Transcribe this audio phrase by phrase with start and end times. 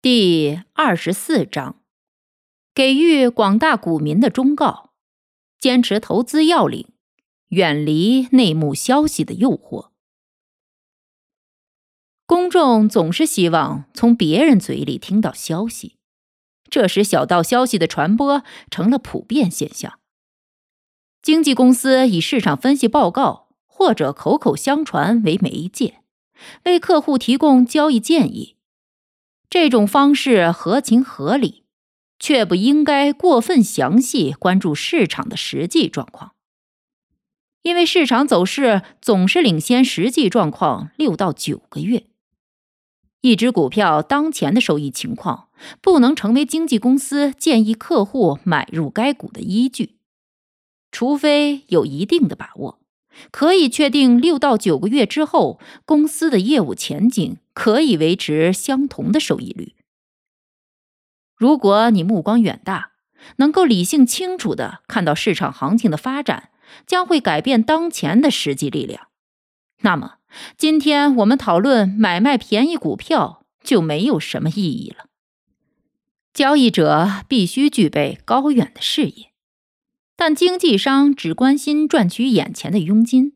[0.00, 1.82] 第二十四章，
[2.72, 4.92] 给予广大股民的忠告：
[5.58, 6.86] 坚持投资要领，
[7.48, 9.90] 远离内幕消息的诱惑。
[12.26, 15.96] 公众总是希望从别人嘴里听到消息，
[16.70, 19.98] 这使小道消息的传播成了普遍现象。
[21.20, 26.04] 经纪公司以市场分析报告或者口口相传为媒介，
[26.66, 28.57] 为客户提供交易建议。
[29.50, 31.64] 这种方式合情合理，
[32.18, 36.32] 却不应该过分详细关注市场的实际状况，
[37.62, 42.04] 因为市场走势总是领先实际状况六到九个月。
[43.20, 45.48] 一只股票当前的收益情况
[45.80, 49.96] 不能成为经纪公司建议客户买入该股的依据，
[50.92, 52.77] 除非有一定的把握。
[53.30, 59.74] 可以确定，六到九个月之后，公司的业务前景可以维持相同的收益率。
[61.36, 62.92] 如果你目光远大，
[63.36, 66.50] 能够理性清楚的看到市场行情的发展
[66.86, 69.08] 将会改变当前的实际力量，
[69.80, 70.16] 那么
[70.56, 75.06] 今天我们讨论买卖便宜股票就没有什么意义了。
[76.32, 79.27] 交易者必须具备高远的视野。
[80.20, 83.34] 但经纪商只关心赚取眼前的佣金，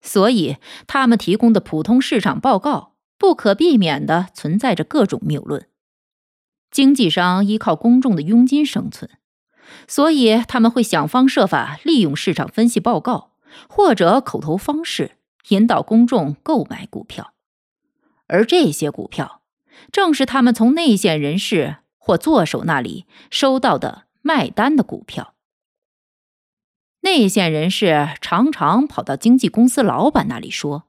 [0.00, 5.68] 所以他们提供的普通市场报告不可避免的存在着各种谬论。
[6.70, 9.10] 经纪商依靠公众的佣金生存，
[9.86, 13.32] 所以他们会想方设法利用市场分析报告
[13.68, 17.34] 或者口头方式引导公众购买股票，
[18.28, 19.42] 而这些股票
[19.92, 25.33] 正是他们从内线人士或作手那里收到的卖单的股票。
[27.04, 30.84] 内线人士常常跑到经纪公司老板那里说：“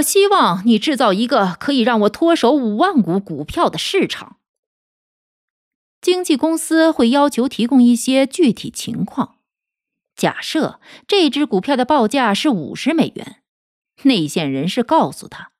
[0.00, 4.36] 我希望你制造一个可以让我脱手五万股股票的市场。”
[6.00, 9.34] 经纪公司会要求提供一些具体情况。
[10.16, 13.36] 假设这只股票的报价是五十美元，
[14.04, 15.50] 内线人士告诉他：“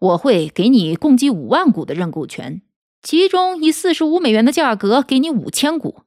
[0.00, 2.60] 我会给你共计五万股的认购权，
[3.02, 6.02] 其中以四十五美元的价格给你五千股，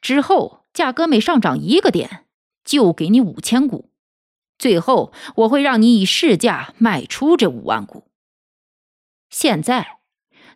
[0.00, 2.24] 之后价格每上涨一个点。”
[2.64, 3.90] 就给你五千股，
[4.58, 8.04] 最后我会让你以市价卖出这五万股。
[9.28, 9.98] 现在，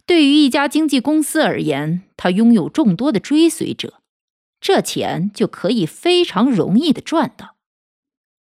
[0.05, 4.01] 对于一家经纪公司而言，他拥有众多的追随者，
[4.61, 7.57] 这钱就可以非常容易的赚到。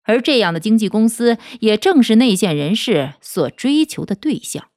[0.02, 4.68] 而这样的经纪公司，也正是内线人士所追求的对象。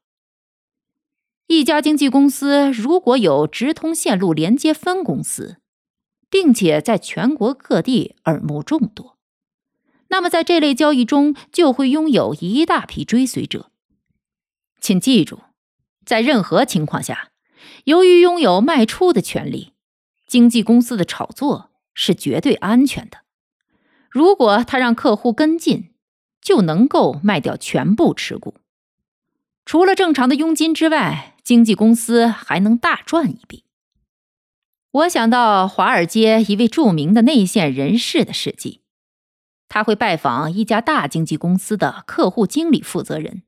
[1.48, 5.58] 一家经纪公司如果有直通线路连接分公司，
[6.30, 9.18] 并且在全国各地耳目众多，
[10.10, 13.72] 那么在这类交易中就会拥有一大批追随者。
[14.80, 15.40] 请记住，
[16.06, 17.32] 在任何情况下，
[17.86, 19.74] 由于拥有卖出的权利，
[20.26, 23.20] 经纪公司的炒作是绝对安全的。
[24.10, 25.92] 如果他让客户跟进，
[26.42, 28.56] 就能够卖掉全部持股。
[29.66, 33.66] 除了正常的佣金之外，经纪公司还能大赚一笔。
[34.92, 38.82] 我想到华尔街一位著名的内线人士的事迹，
[39.68, 43.44] 他会拜访一家大经纪公司的客户经理负责人，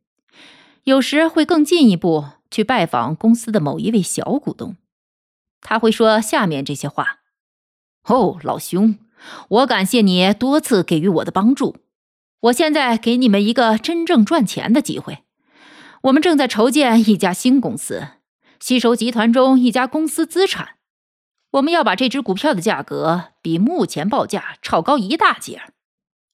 [0.84, 4.76] 有时会更进一步去拜访公司的某一位小股东。
[5.62, 7.20] 他会说下面这些话
[8.06, 9.00] ：“哦，老兄，
[9.48, 11.78] 我感谢你多次给予我的帮助。
[12.42, 15.24] 我现在给你们一个真正赚钱的机会。
[16.04, 18.08] 我们正在筹建一家新公司，
[18.60, 20.76] 吸收集团中一家公司资产。”
[21.52, 25.62] 我们要把这只股票的价格比目前报价炒高一大截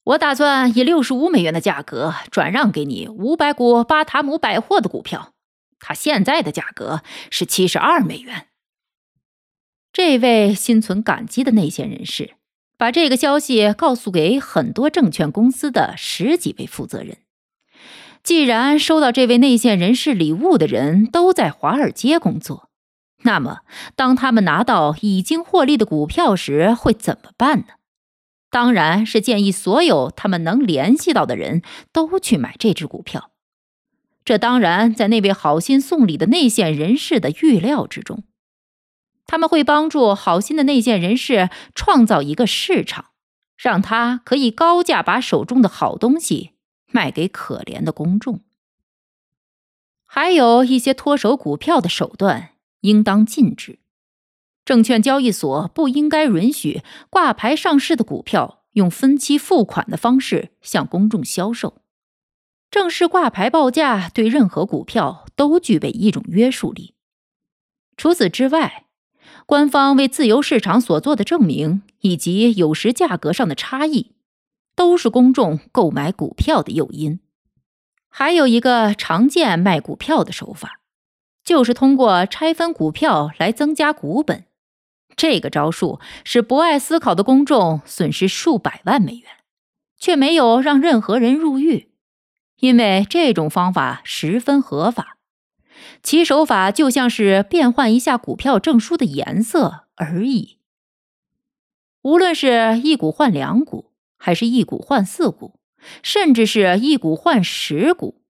[0.04, 5.32] 我打算以六十五美元的价格转让给你五百股巴塔姆百货的股票，
[5.80, 8.46] 它现在的价格是七十二美元。
[9.92, 12.34] 这位心存感激的内线人士
[12.76, 17.18] 把这个消息告诉给很多证券公司的十几位负责人。
[18.22, 22.65] 既然收到这位内线人士礼物的人都在华尔街工作。
[23.22, 23.60] 那么，
[23.94, 27.66] 当他们拿到已经获利的股票时，会怎么办呢？
[28.50, 33.30] 当然是建议所有他们能联系到的人都去买这只股票。
[34.24, 38.22] 这当然在那位好心送礼的内线人士的预料之中。
[39.26, 43.06] 他们会帮助好心的内线人士创造一个市场，
[43.56, 46.52] 让他可以高价把手中的好东西
[46.92, 48.40] 卖给可怜的公众。
[50.06, 52.50] 还有一些脱手股票的手段
[52.86, 53.80] 应当禁止。
[54.64, 61.82] 证券交易所不应该允许挂牌上市的股票用分期付款的方式向公众销售。
[62.70, 66.94] 正式挂牌报价对任何股票都具备一种约束力。
[67.96, 68.86] 除此之外，
[69.46, 74.16] 官方为自由市场所做的证明以及有时价格上的差异，
[74.74, 77.20] 都是公众购买股票的诱因。
[78.08, 80.80] 还有一个常见卖股票的手法，
[81.46, 84.44] 就是通过拆分股票来增加股本。
[85.16, 89.30] 这个招数使不爱思考的公众损失数百万美元，
[89.96, 91.88] 却没有让任何人入狱，
[92.58, 95.16] 因为这种方法十分合法。
[96.02, 100.58] 其手法就像是变换一下股票证书的颜色而已。
[102.02, 105.58] 无论是一股换两股，还是一股换四股。
[106.02, 108.20] 甚至是一股换十股，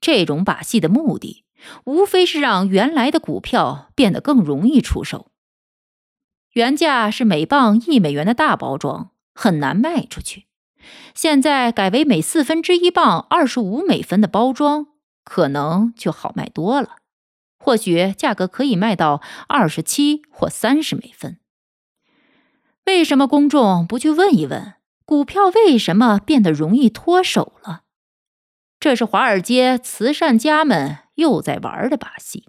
[0.00, 1.44] 这种把戏的目的，
[1.84, 5.30] 无非是让原来的股票变得更容易出售。
[6.52, 10.46] 原价是每磅一美元的大包装，很难卖出去。
[11.14, 14.86] 现在改为每四分之一磅二十五美分的包装，
[15.24, 16.96] 可能就好卖多了。
[17.58, 21.38] 或许价格可以卖到二十七或三十美分。
[22.84, 24.74] 为什么公众不去问一问？
[25.04, 27.82] 股票为什么变得容易脱手了？
[28.78, 32.48] 这是华尔街慈善家们又在玩的把戏。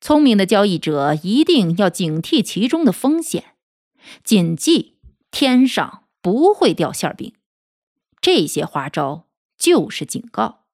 [0.00, 3.56] 聪明的交易者一定要警惕其中的风险，
[4.22, 4.98] 谨记
[5.30, 7.34] 天上不会掉馅饼。
[8.20, 9.26] 这些花招
[9.58, 10.64] 就是警告，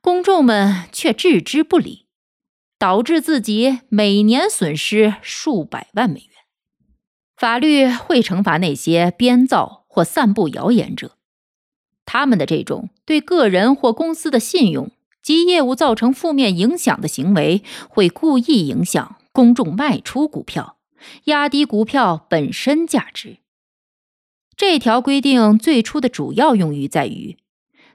[0.00, 2.06] 公众们却置之不理，
[2.78, 6.30] 导致自己每年损失数百万美元。
[7.36, 11.18] 法律会惩罚那些编造或散布谣言者，
[12.04, 14.90] 他们的这种对个人或公司的信用
[15.26, 20.76] 及业务造成负面影响的行为，会故意影响公众卖出股票，
[21.24, 23.38] 压低股票本身价值。
[24.56, 27.38] 这条规定最初的主要用意在于，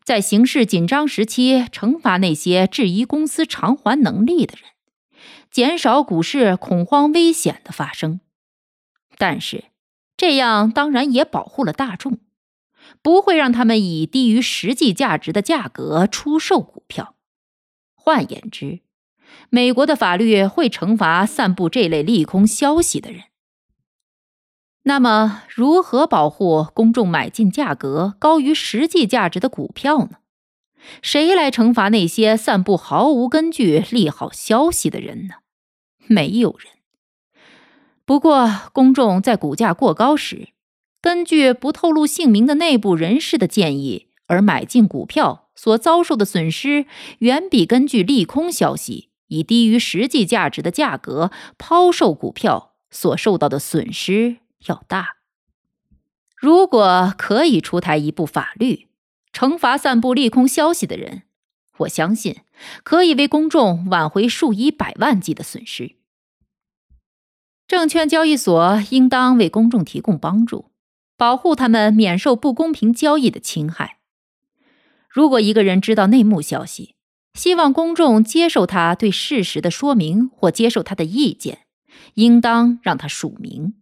[0.03, 4.69] 在形势紧张时期惩罚那些质疑公司偿还能力的人，
[5.49, 8.19] 减少股市恐慌危险的发生。
[9.17, 9.63] 但是，
[10.17, 12.19] 这样当然也保护了大众，
[13.01, 17.15] 不会让他们以低于实际价值的价格出售股票。
[18.03, 18.79] 换言之，
[19.51, 23.25] 美国的法律会惩罚散布这类利空消息的人。
[24.83, 30.17] 那么，如何保护公众买进价格高于实际价值的股票呢？
[31.03, 35.35] 谁来惩罚那些散布毫无根据利好消息的人呢？
[36.07, 36.73] 没有人。
[38.03, 40.49] 不过，公众在股价过高时，
[40.99, 46.87] 根据不透露姓名的内部人士的建议而买进股票所遭受的损失，
[47.19, 51.29] 远比根据利空消息以低于实际价值的价格
[51.59, 55.17] 抛售股票所受到的损失要大。
[56.35, 58.87] 如果可以出台一部法律，
[59.31, 61.21] 惩罚散布利空消息的人，
[61.77, 62.37] 我相信
[62.81, 65.95] 可以为公众挽回数以百万计的损失。
[67.67, 70.71] 证券交易所应当为公众提供帮助，
[71.15, 73.99] 保护他们免受不公平交易的侵害。
[75.11, 76.95] 如果一个人知道内幕消息，
[77.33, 81.65] 希望公众接受他对事实的说明或接受他的意见，
[82.13, 83.73] 应当让他署名。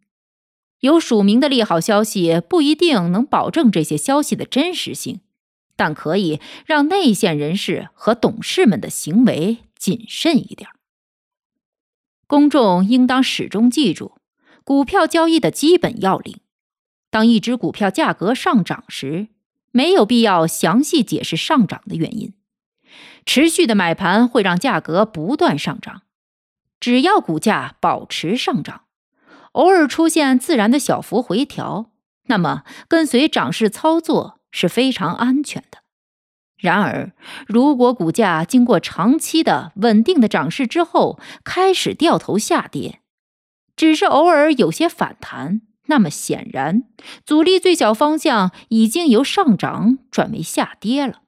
[0.80, 5.20] 有署名的利好消息不一定能保证这些消息的真实性，
[5.76, 10.70] 但可以让内线人士和董事们的行为谨慎一点。
[12.26, 14.14] 公众应当始终记住
[14.64, 16.38] 股票交易的基本要领：
[17.10, 19.28] 当一只股票价格上涨时，
[19.72, 22.34] 没有必要详细解释上涨的原因。
[23.26, 26.04] 持续的买盘会让价格不断上涨。
[26.80, 28.84] 只要股价保持上涨，
[29.52, 31.92] 偶尔出现自然的小幅回调，
[32.28, 35.80] 那么跟随涨势操作是非常安全的。
[36.58, 37.14] 然而，
[37.48, 43.02] 如果股价经过长期的稳定的涨势之后开始掉头下跌，
[43.76, 46.84] 只是偶尔有些反弹，那么显然
[47.26, 51.24] 阻力最小方向已经由上涨转为下跌了。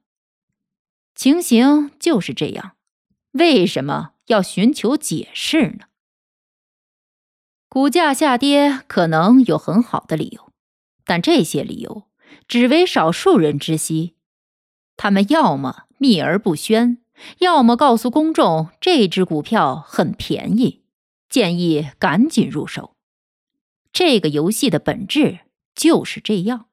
[1.14, 2.72] 情形就是这样，
[3.32, 5.86] 为什么要寻求解释呢？
[7.68, 10.52] 股价下跌可能有很好的理由，
[11.04, 12.04] 但这些理由
[12.46, 14.16] 只为少数人知悉。
[14.96, 16.98] 他们要么秘而不宣，
[17.38, 20.84] 要么告诉公众这只股票很便宜，
[21.28, 22.91] 建议赶紧入手。
[23.92, 25.40] 这个游戏的本质
[25.74, 26.66] 就是这样，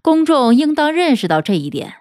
[0.00, 1.96] 公众应当认识到这一点。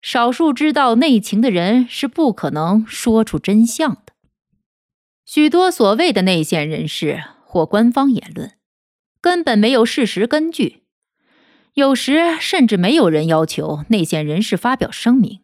[0.00, 4.12] 少数知道内情的人是不可能说出真相的。
[5.24, 8.52] 许多所谓的内线人士或官方言论，
[9.20, 10.84] 根本没有事实根据。
[11.74, 15.40] 有时甚至没有人要求内线人士发表声明，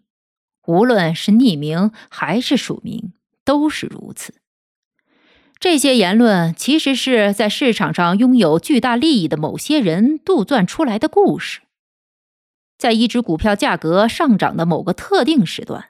[0.66, 3.12] 无论是匿名还是署名，
[3.44, 4.34] 都是如此。
[5.64, 11.62] 这些言论其实是在市场上拥有巨大利益的某些人杜撰出来的故事。
[12.76, 15.86] 在一只股票价格上涨的某个特定时段，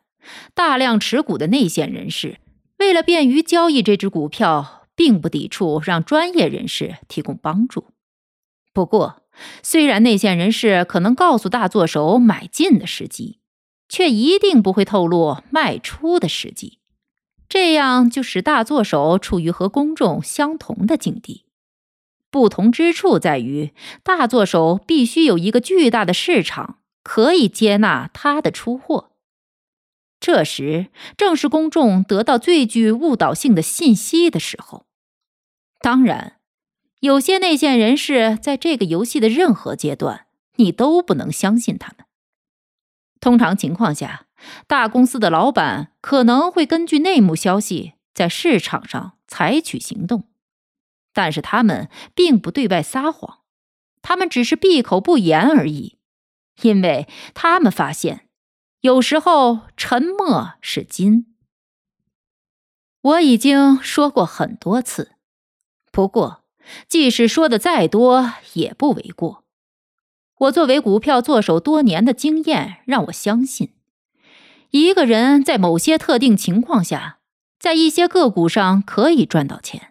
[0.55, 2.39] 大量持股的内线人士
[2.79, 7.87] 为了便于交易这只股票，并不抵触让专业人士提供帮助。
[8.73, 9.25] 不过，
[9.61, 13.41] 虽然内线人士可能告诉大作手买进的时机，
[13.89, 16.79] 却一定不会透露卖出的时机。
[17.55, 21.45] 这样就使大作手处于和公众相同的境地。
[22.29, 29.13] 不同之处在于，大作手必须有一个巨大的市场，可以接纳他的出货。
[30.19, 34.87] 这时正是公众得到最具误导性的信息的时候。
[35.79, 36.39] 当然，
[36.99, 42.05] 有些内线人士在这个游戏的任何阶段，你都不能相信他们。
[43.25, 44.27] 通常情况下，
[44.67, 50.29] 大公司的老板可能会根据内幕消息在市场上采取行动。
[51.15, 53.39] 但是他们并不对外撒谎，
[54.03, 55.97] 他们只是闭口不言而已，
[56.61, 58.29] 因为他们发现，
[58.81, 61.35] 有时候沉默是金。
[63.01, 65.13] 我已经说过很多次，
[65.91, 66.45] 不过
[66.87, 69.44] 即使说的再多也不为过。
[70.45, 73.75] 我作为股票做手多年的经验让我相信，
[74.71, 77.19] 一个人在某些特定情况下，
[77.59, 79.91] 在一些个股上可以赚到钱。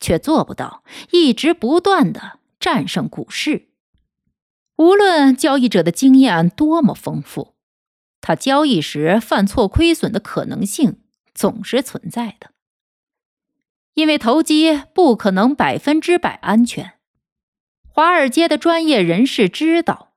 [0.00, 3.68] 却做不到一直不断的战胜股市。
[4.76, 7.54] 无论交易者的经验多么丰富，
[8.20, 10.98] 他交易时犯错亏损的可能性
[11.32, 12.50] 总是存在的。
[13.94, 16.94] 因为投机不可能百分之百安全。
[17.94, 20.12] 华尔街的专业人士知道，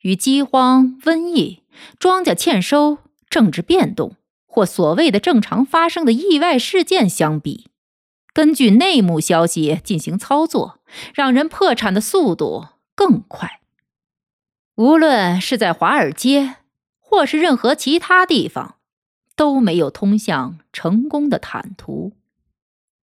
[0.00, 1.62] 与饥荒、瘟疫、
[2.00, 2.98] 庄稼欠收、
[3.30, 7.68] 政治变动或所谓的正常发生的意外事件相比。
[8.32, 10.80] 根据内幕消息进行操作，
[11.14, 13.60] 让人破产的速度更快。
[14.74, 16.56] 无论是在华尔街，
[16.98, 18.78] 或是任何其他地方，
[19.36, 22.14] 都没有通向成功的坦途。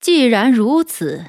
[0.01, 1.27] 既然如此，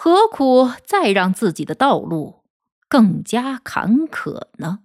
[0.00, 2.44] 何苦再让自己的道路
[2.88, 4.78] 更加坎坷呢？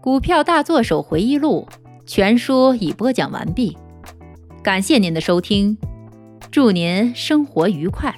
[0.00, 1.68] 股票大作手回忆录
[2.06, 3.76] 全书已播讲完毕，
[4.62, 5.76] 感谢您的收听。
[6.50, 8.16] 祝您生活愉快。